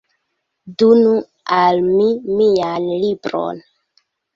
Donu 0.83 1.11
al 1.59 1.85
mi 1.93 2.09
mian 2.41 2.93
libron! 3.07 3.67